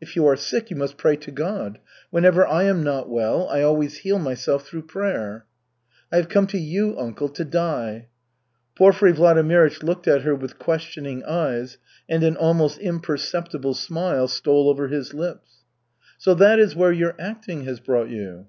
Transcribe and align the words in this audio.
"If 0.00 0.16
you 0.16 0.24
are 0.26 0.34
sick, 0.34 0.70
you 0.70 0.76
must 0.76 0.96
pray 0.96 1.14
to 1.16 1.30
God! 1.30 1.78
Whenever 2.10 2.46
I 2.46 2.62
am 2.62 2.82
not 2.82 3.10
well, 3.10 3.46
I 3.50 3.60
always 3.60 3.98
heal 3.98 4.18
myself 4.18 4.66
through 4.66 4.86
prayer." 4.86 5.44
"I 6.10 6.16
have 6.16 6.30
come 6.30 6.46
to 6.46 6.58
you, 6.58 6.98
uncle, 6.98 7.28
to 7.28 7.44
die." 7.44 8.06
Porfiry 8.78 9.12
Vladimirych 9.12 9.82
looked 9.82 10.08
at 10.08 10.22
her 10.22 10.34
with 10.34 10.58
questioning 10.58 11.22
eyes, 11.24 11.76
and 12.08 12.22
an 12.24 12.38
almost 12.38 12.78
imperceptible 12.78 13.74
smile 13.74 14.26
stole 14.26 14.70
over 14.70 14.88
his 14.88 15.12
lips. 15.12 15.64
"So 16.16 16.32
that 16.36 16.58
is 16.58 16.74
where 16.74 16.90
your 16.90 17.14
acting 17.18 17.64
has 17.66 17.78
brought 17.78 18.08
you?" 18.08 18.46